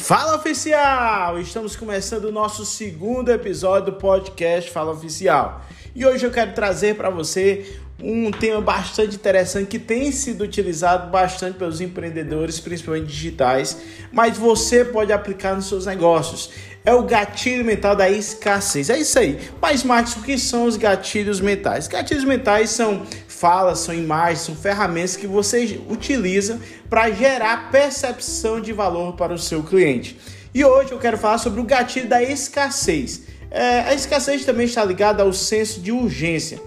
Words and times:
Fala 0.00 0.34
oficial! 0.34 1.38
Estamos 1.38 1.76
começando 1.76 2.24
o 2.24 2.32
nosso 2.32 2.64
segundo 2.64 3.30
episódio 3.30 3.92
do 3.92 3.98
podcast 3.98 4.70
Fala 4.70 4.92
Oficial. 4.92 5.62
E 5.94 6.06
hoje 6.06 6.24
eu 6.24 6.30
quero 6.30 6.52
trazer 6.52 6.96
para 6.96 7.10
você 7.10 7.78
um 8.02 8.30
tema 8.30 8.62
bastante 8.62 9.14
interessante 9.14 9.68
que 9.68 9.78
tem 9.78 10.10
sido 10.10 10.42
utilizado 10.42 11.10
bastante 11.10 11.58
pelos 11.58 11.82
empreendedores, 11.82 12.58
principalmente 12.58 13.08
digitais, 13.08 13.76
mas 14.10 14.38
você 14.38 14.84
pode 14.84 15.12
aplicar 15.12 15.54
nos 15.54 15.66
seus 15.66 15.84
negócios. 15.84 16.50
É 16.82 16.94
o 16.94 17.02
gatilho 17.02 17.62
mental 17.62 17.94
da 17.94 18.08
escassez. 18.08 18.88
É 18.88 18.98
isso 18.98 19.18
aí. 19.18 19.38
Mas, 19.60 19.84
Marcos, 19.84 20.16
o 20.16 20.22
que 20.22 20.38
são 20.38 20.64
os 20.64 20.78
gatilhos 20.78 21.40
mentais? 21.40 21.86
Gatilhos 21.86 22.24
mentais 22.24 22.70
são 22.70 23.06
falas, 23.40 23.78
são 23.78 23.94
imagens, 23.94 24.40
são 24.40 24.54
ferramentas 24.54 25.16
que 25.16 25.26
você 25.26 25.80
utiliza 25.88 26.60
para 26.90 27.10
gerar 27.10 27.70
percepção 27.70 28.60
de 28.60 28.70
valor 28.70 29.14
para 29.14 29.32
o 29.32 29.38
seu 29.38 29.62
cliente. 29.62 30.18
E 30.52 30.62
hoje 30.62 30.92
eu 30.92 30.98
quero 30.98 31.16
falar 31.16 31.38
sobre 31.38 31.58
o 31.58 31.64
gatilho 31.64 32.06
da 32.06 32.22
escassez. 32.22 33.22
É, 33.50 33.80
a 33.80 33.94
escassez 33.94 34.44
também 34.44 34.66
está 34.66 34.84
ligada 34.84 35.22
ao 35.22 35.32
senso 35.32 35.80
de 35.80 35.90
urgência. 35.90 36.60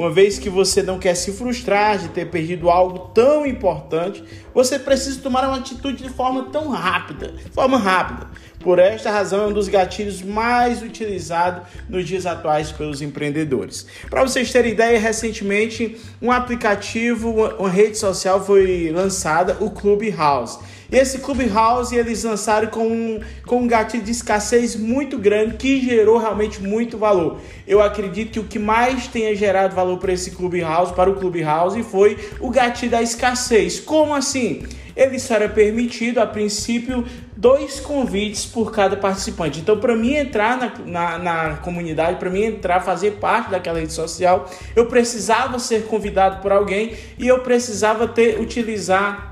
Uma 0.00 0.10
vez 0.10 0.38
que 0.38 0.48
você 0.48 0.82
não 0.82 0.98
quer 0.98 1.14
se 1.14 1.30
frustrar 1.30 1.98
de 1.98 2.08
ter 2.08 2.24
perdido 2.30 2.70
algo 2.70 3.10
tão 3.12 3.44
importante, 3.44 4.24
você 4.54 4.78
precisa 4.78 5.20
tomar 5.20 5.46
uma 5.46 5.58
atitude 5.58 6.02
de 6.02 6.08
forma 6.08 6.44
tão 6.44 6.70
rápida, 6.70 7.34
forma 7.52 7.76
rápida. 7.76 8.26
Por 8.60 8.78
esta 8.78 9.10
razão, 9.10 9.44
é 9.44 9.46
um 9.48 9.52
dos 9.52 9.68
gatilhos 9.68 10.22
mais 10.22 10.80
utilizados 10.80 11.68
nos 11.86 12.08
dias 12.08 12.24
atuais 12.24 12.72
pelos 12.72 13.02
empreendedores. 13.02 13.86
Para 14.08 14.22
vocês 14.22 14.50
terem 14.50 14.72
ideia, 14.72 14.98
recentemente 14.98 15.98
um 16.22 16.32
aplicativo, 16.32 17.30
uma 17.58 17.68
rede 17.68 17.98
social 17.98 18.42
foi 18.42 18.90
lançada, 18.90 19.58
o 19.60 19.70
Clubhouse. 19.70 20.79
Esse 20.90 21.18
Clubhouse 21.18 21.94
eles 21.94 22.24
lançaram 22.24 22.68
com 22.68 22.86
um, 22.86 23.20
com 23.46 23.60
um 23.60 23.66
gatilho 23.68 24.02
de 24.02 24.10
escassez 24.10 24.74
muito 24.74 25.16
grande 25.18 25.56
que 25.56 25.80
gerou 25.80 26.18
realmente 26.18 26.60
muito 26.60 26.98
valor. 26.98 27.38
Eu 27.66 27.80
acredito 27.80 28.32
que 28.32 28.40
o 28.40 28.44
que 28.44 28.58
mais 28.58 29.06
tenha 29.06 29.34
gerado 29.36 29.74
valor 29.74 29.98
para 29.98 30.12
esse 30.12 30.32
Clubhouse, 30.32 30.92
para 30.92 31.08
o 31.08 31.14
Clubhouse, 31.14 31.80
foi 31.84 32.18
o 32.40 32.50
gatilho 32.50 32.90
da 32.90 33.02
escassez. 33.02 33.78
Como 33.78 34.14
assim? 34.14 34.64
Ele 34.96 35.18
só 35.18 35.36
era 35.36 35.48
permitido, 35.48 36.18
a 36.18 36.26
princípio, 36.26 37.06
dois 37.36 37.78
convites 37.78 38.44
por 38.44 38.72
cada 38.72 38.96
participante. 38.96 39.60
Então, 39.60 39.78
para 39.78 39.94
mim 39.94 40.14
entrar 40.14 40.58
na, 40.58 40.72
na, 40.84 41.18
na 41.18 41.56
comunidade, 41.58 42.18
para 42.18 42.28
mim 42.28 42.42
entrar, 42.42 42.80
fazer 42.80 43.12
parte 43.12 43.50
daquela 43.50 43.78
rede 43.78 43.92
social, 43.92 44.50
eu 44.74 44.86
precisava 44.86 45.58
ser 45.58 45.86
convidado 45.86 46.42
por 46.42 46.50
alguém 46.50 46.94
e 47.18 47.28
eu 47.28 47.38
precisava 47.40 48.08
ter 48.08 48.40
utilizar 48.40 49.29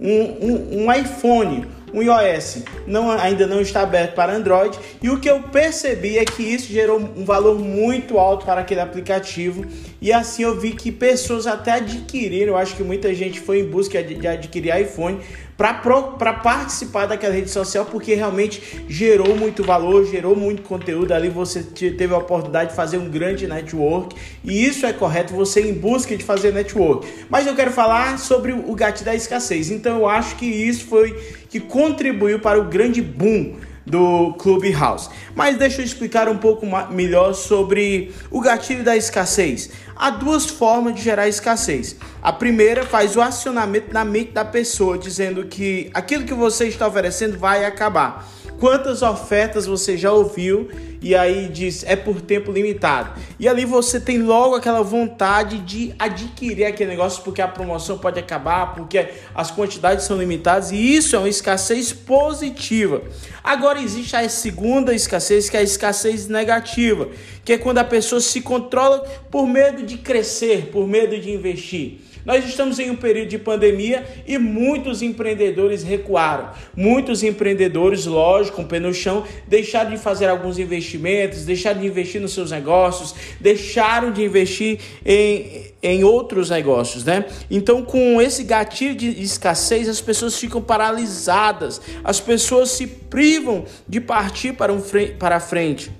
um, 0.00 0.22
um, 0.22 0.84
um 0.84 0.92
iPhone, 0.92 1.66
um 1.92 2.02
iOS, 2.02 2.64
não, 2.86 3.10
ainda 3.10 3.46
não 3.46 3.60
está 3.60 3.82
aberto 3.82 4.14
para 4.14 4.34
Android. 4.34 4.76
E 5.00 5.08
o 5.08 5.20
que 5.20 5.30
eu 5.30 5.40
percebi 5.40 6.18
é 6.18 6.24
que 6.24 6.42
isso 6.42 6.72
gerou 6.72 6.98
um 6.98 7.24
valor 7.24 7.58
muito 7.58 8.18
alto 8.18 8.44
para 8.44 8.60
aquele 8.60 8.80
aplicativo. 8.80 9.64
E 10.00 10.12
assim 10.12 10.42
eu 10.42 10.58
vi 10.58 10.72
que 10.72 10.90
pessoas 10.90 11.46
até 11.46 11.72
adquiriram. 11.72 12.48
Eu 12.48 12.56
acho 12.56 12.74
que 12.74 12.82
muita 12.82 13.14
gente 13.14 13.38
foi 13.40 13.60
em 13.60 13.64
busca 13.64 14.02
de, 14.02 14.16
de 14.16 14.26
adquirir 14.26 14.76
iPhone 14.80 15.20
para 15.56 16.32
participar 16.32 17.06
daquela 17.06 17.34
rede 17.34 17.50
social, 17.50 17.84
porque 17.84 18.14
realmente 18.14 18.84
gerou 18.88 19.36
muito 19.36 19.62
valor, 19.62 20.04
gerou 20.04 20.34
muito 20.34 20.62
conteúdo. 20.62 21.12
Ali 21.12 21.28
você 21.28 21.62
teve 21.62 22.12
a 22.12 22.18
oportunidade 22.18 22.70
de 22.70 22.76
fazer 22.76 22.98
um 22.98 23.08
grande 23.08 23.46
network, 23.46 24.16
e 24.42 24.66
isso 24.66 24.84
é 24.84 24.92
correto, 24.92 25.34
você 25.34 25.60
em 25.60 25.72
busca 25.72 26.16
de 26.16 26.24
fazer 26.24 26.52
network. 26.52 27.06
Mas 27.30 27.46
eu 27.46 27.54
quero 27.54 27.70
falar 27.70 28.18
sobre 28.18 28.52
o 28.52 28.74
gatilho 28.74 29.06
da 29.06 29.14
escassez. 29.14 29.70
Então 29.70 29.98
eu 29.98 30.08
acho 30.08 30.36
que 30.36 30.46
isso 30.46 30.86
foi 30.86 31.12
que 31.48 31.60
contribuiu 31.60 32.40
para 32.40 32.58
o 32.58 32.64
grande 32.64 33.00
boom 33.00 33.54
do 33.86 34.34
Clubhouse. 34.34 35.10
Mas 35.34 35.56
deixa 35.56 35.80
eu 35.80 35.84
explicar 35.84 36.28
um 36.28 36.38
pouco 36.38 36.66
melhor 36.90 37.34
sobre 37.34 38.14
o 38.30 38.40
gatilho 38.40 38.82
da 38.82 38.96
escassez. 38.96 39.70
Há 39.96 40.10
duas 40.10 40.46
formas 40.46 40.94
de 40.94 41.02
gerar 41.02 41.28
escassez. 41.28 41.96
A 42.22 42.32
primeira 42.32 42.84
faz 42.84 43.16
o 43.16 43.20
acionamento 43.20 43.92
na 43.92 44.04
mente 44.04 44.32
da 44.32 44.44
pessoa, 44.44 44.98
dizendo 44.98 45.44
que 45.44 45.90
aquilo 45.92 46.24
que 46.24 46.34
você 46.34 46.66
está 46.66 46.86
oferecendo 46.86 47.38
vai 47.38 47.64
acabar. 47.64 48.28
Quantas 48.64 49.02
ofertas 49.02 49.66
você 49.66 49.94
já 49.94 50.10
ouviu 50.10 50.70
e 51.02 51.14
aí 51.14 51.50
diz 51.52 51.84
é 51.86 51.94
por 51.94 52.22
tempo 52.22 52.50
limitado? 52.50 53.20
E 53.38 53.46
ali 53.46 53.66
você 53.66 54.00
tem 54.00 54.22
logo 54.22 54.54
aquela 54.54 54.80
vontade 54.80 55.58
de 55.58 55.94
adquirir 55.98 56.64
aquele 56.64 56.88
negócio 56.88 57.22
porque 57.22 57.42
a 57.42 57.46
promoção 57.46 57.98
pode 57.98 58.18
acabar, 58.18 58.74
porque 58.74 59.08
as 59.34 59.50
quantidades 59.50 60.06
são 60.06 60.16
limitadas 60.16 60.70
e 60.70 60.76
isso 60.76 61.14
é 61.14 61.18
uma 61.18 61.28
escassez 61.28 61.92
positiva. 61.92 63.02
Agora 63.42 63.82
existe 63.82 64.16
a 64.16 64.26
segunda 64.30 64.94
escassez, 64.94 65.50
que 65.50 65.58
é 65.58 65.60
a 65.60 65.62
escassez 65.62 66.26
negativa, 66.26 67.10
que 67.44 67.52
é 67.52 67.58
quando 67.58 67.76
a 67.76 67.84
pessoa 67.84 68.22
se 68.22 68.40
controla 68.40 69.00
por 69.30 69.46
medo 69.46 69.82
de 69.82 69.98
crescer, 69.98 70.70
por 70.72 70.88
medo 70.88 71.20
de 71.20 71.30
investir. 71.30 72.00
Nós 72.24 72.42
estamos 72.46 72.78
em 72.78 72.90
um 72.90 72.96
período 72.96 73.28
de 73.28 73.38
pandemia 73.38 74.02
e 74.26 74.38
muitos 74.38 75.02
empreendedores 75.02 75.82
recuaram. 75.82 76.50
Muitos 76.74 77.22
empreendedores, 77.22 78.06
lógico, 78.06 78.53
com 78.54 78.62
o 78.62 78.66
pé 78.66 78.80
no 78.80 78.94
chão, 78.94 79.24
deixaram 79.46 79.90
de 79.90 79.98
fazer 79.98 80.28
alguns 80.28 80.58
investimentos, 80.58 81.44
deixaram 81.44 81.80
de 81.80 81.86
investir 81.86 82.20
nos 82.20 82.32
seus 82.32 82.50
negócios, 82.50 83.14
deixaram 83.40 84.12
de 84.12 84.22
investir 84.22 84.80
em, 85.04 85.72
em 85.82 86.04
outros 86.04 86.50
negócios, 86.50 87.04
né? 87.04 87.26
Então, 87.50 87.82
com 87.82 88.20
esse 88.20 88.44
gatilho 88.44 88.94
de 88.94 89.08
escassez, 89.22 89.88
as 89.88 90.00
pessoas 90.00 90.38
ficam 90.38 90.62
paralisadas, 90.62 91.80
as 92.02 92.20
pessoas 92.20 92.70
se 92.70 92.86
privam 92.86 93.64
de 93.88 94.00
partir 94.00 94.54
para, 94.54 94.72
um, 94.72 94.80
para 95.18 95.36
a 95.36 95.40
frente. 95.40 95.90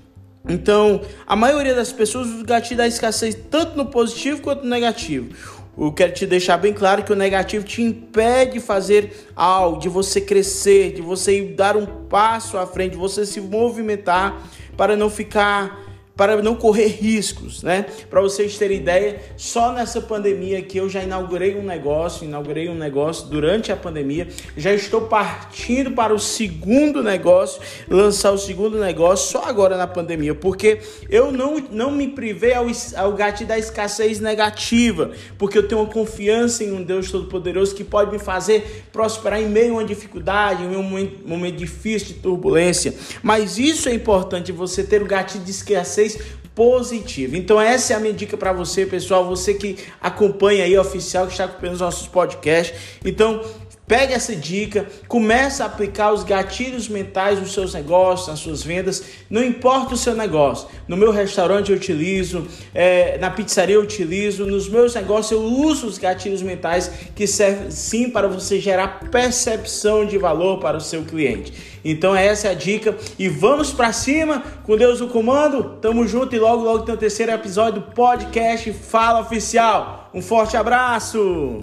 Então, 0.47 1.01
a 1.27 1.35
maioria 1.35 1.75
das 1.75 1.91
pessoas 1.91 2.29
o 2.29 2.45
gatilho 2.45 2.77
da 2.77 2.87
escassez 2.87 3.35
tanto 3.51 3.79
no 3.79 3.87
positivo 3.87 4.43
quanto 4.43 4.63
no 4.63 4.69
negativo. 4.69 5.35
Eu 5.77 5.93
quero 5.93 6.13
te 6.13 6.27
deixar 6.27 6.57
bem 6.57 6.73
claro 6.73 7.03
que 7.03 7.13
o 7.13 7.17
negativo 7.17 7.65
te 7.65 7.83
impede 7.83 8.55
de 8.55 8.61
fazer 8.61 9.29
algo, 9.35 9.81
de 9.81 9.89
você 9.89 10.21
crescer, 10.21 10.93
de 10.93 11.03
você 11.03 11.43
dar 11.43 11.77
um 11.77 11.85
passo 11.87 12.57
à 12.57 12.67
frente, 12.67 12.93
de 12.93 12.99
você 12.99 13.27
se 13.27 13.41
movimentar 13.41 14.41
para 14.77 14.97
não 14.97 15.11
ficar 15.11 15.84
para 16.17 16.41
não 16.41 16.55
correr 16.55 16.87
riscos, 16.87 17.63
né? 17.63 17.87
Para 18.09 18.21
vocês 18.21 18.57
terem 18.57 18.79
ideia, 18.79 19.21
só 19.37 19.73
nessa 19.73 20.01
pandemia 20.01 20.63
que 20.63 20.79
eu 20.79 20.89
já 20.89 21.03
inaugurei 21.03 21.57
um 21.57 21.63
negócio, 21.63 22.25
inaugurei 22.25 22.69
um 22.69 22.75
negócio 22.75 23.27
durante 23.27 23.73
a 23.73 23.77
pandemia, 23.77 24.29
já 24.57 24.73
estou 24.73 25.03
partindo 25.03 25.91
para 25.91 26.15
o 26.15 26.19
segundo 26.19 27.03
negócio, 27.03 27.61
lançar 27.89 28.31
o 28.31 28.39
segundo 28.39 28.79
negócio 28.79 29.33
só 29.33 29.45
agora 29.45 29.77
na 29.77 29.89
pandemia, 29.89 30.35
porque 30.35 30.79
eu 31.11 31.33
não, 31.33 31.59
não 31.71 31.91
me 31.91 32.07
privei 32.07 32.55
ao, 32.55 32.67
ao 32.97 33.13
gatilho 33.15 33.49
da 33.49 33.59
escassez 33.59 34.21
negativa, 34.21 35.11
porque 35.37 35.59
eu 35.59 35.67
tenho 35.67 35.81
uma 35.81 35.93
confiança 35.93 36.63
em 36.63 36.71
um 36.71 36.83
Deus 36.83 37.11
Todo-Poderoso 37.11 37.75
que 37.75 37.83
pode 37.83 38.13
me 38.13 38.21
fazer 38.21 38.85
prosperar 38.93 39.43
em 39.43 39.49
meio 39.49 39.73
a 39.73 39.79
uma 39.79 39.85
dificuldade, 39.85 40.63
em 40.63 40.77
um 40.77 40.83
momento, 40.83 41.57
difícil 41.57 42.09
de 42.09 42.15
turbulência. 42.15 42.95
Mas 43.23 43.59
isso 43.59 43.89
é 43.89 43.95
importante, 43.95 44.53
você 44.53 44.85
ter 44.85 45.03
o 45.03 45.07
gatilho 45.07 45.45
de 45.45 45.51
escassez 45.51 46.04
vocês 46.05 46.19
positivo. 46.55 47.37
Então 47.37 47.61
essa 47.61 47.93
é 47.93 47.97
a 47.97 48.01
minha 48.01 48.13
dica 48.13 48.37
para 48.37 48.53
você, 48.53 48.87
pessoal, 48.87 49.25
você 49.27 49.55
que 49.55 49.79
acompanha 50.01 50.65
aí 50.65 50.77
oficial 50.79 51.27
que 51.27 51.33
está 51.33 51.45
acompanhando 51.45 51.75
os 51.75 51.81
nossos 51.81 52.07
podcasts. 52.07 52.79
Então, 53.05 53.43
Pega 53.87 54.15
essa 54.15 54.35
dica, 54.35 54.87
começa 55.07 55.63
a 55.63 55.67
aplicar 55.67 56.11
os 56.11 56.25
gatilhos 56.25 56.89
mentais 56.89 57.39
nos 57.39 57.53
seus 57.53 57.75
negócios, 57.75 58.29
nas 58.29 58.39
suas 58.39 58.63
vendas, 58.63 59.05
não 59.29 59.45
importa 59.45 59.93
o 59.95 59.97
seu 59.97 60.15
negócio. 60.15 60.69
No 60.89 60.97
meu 60.97 61.13
restaurante 61.13 61.71
eu 61.71 61.77
utilizo, 61.77 62.47
é, 62.75 63.19
na 63.19 63.31
pizzaria 63.31 63.75
eu 63.75 63.83
utilizo, 63.83 64.47
nos 64.47 64.71
meus 64.71 64.95
negócios 64.95 65.33
eu 65.33 65.43
uso 65.43 65.87
os 65.87 65.99
gatilhos 65.99 66.41
mentais 66.41 66.91
que 67.15 67.27
servem 67.27 67.71
sim 67.71 68.09
para 68.09 68.27
você 68.27 68.59
gerar 68.59 69.11
percepção 69.11 70.07
de 70.07 70.17
valor 70.17 70.61
para 70.61 70.79
o 70.79 70.81
seu 70.81 71.05
cliente. 71.05 71.53
Então 71.85 72.17
essa 72.17 72.49
é 72.49 72.53
a 72.53 72.55
dica 72.55 72.97
e 73.19 73.29
vamos 73.29 73.71
para 73.71 73.93
cima 73.93 74.43
com 74.63 74.79
Deus 74.79 75.01
no 75.01 75.09
comando. 75.09 75.77
Tamo 75.83 76.09
junto 76.09 76.35
e 76.35 76.39
logo 76.39 76.65
logo 76.65 76.85
tem 76.85 76.95
o 76.95 76.99
terceiro 76.99 77.33
episódio 77.33 77.83
do 77.83 77.93
podcast 77.93 78.73
Fala 78.73 79.21
Oficial. 79.21 80.11
Um 80.15 80.23
forte 80.23 80.57
abraço. 80.57 81.61